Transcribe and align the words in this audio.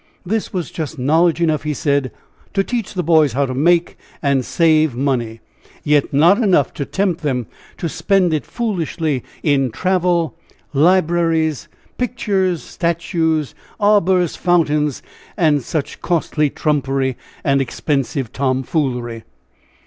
This 0.25 0.51
was 0.51 0.71
just 0.71 0.97
knowledge 0.97 1.39
enough, 1.41 1.61
he 1.61 1.75
said, 1.75 2.11
to 2.55 2.63
teach 2.63 2.95
the 2.95 3.03
boys 3.03 3.33
how 3.33 3.45
to 3.45 3.53
make 3.53 3.97
and 4.19 4.43
save 4.43 4.95
money, 4.95 5.41
yet 5.83 6.11
not 6.11 6.41
enough 6.41 6.73
to 6.73 6.85
tempt 6.85 7.21
them 7.21 7.45
to 7.77 7.87
spend 7.87 8.33
it 8.33 8.43
foolishly 8.43 9.23
in 9.43 9.69
travel, 9.69 10.35
libraries, 10.73 11.67
pictures, 11.99 12.63
statues, 12.63 13.53
arbors, 13.79 14.35
fountains, 14.35 15.03
and 15.37 15.61
such 15.61 16.01
costly 16.01 16.49
trumpery 16.49 17.15
and 17.43 17.61
expensive 17.61 18.33
tomfoolery. 18.33 19.23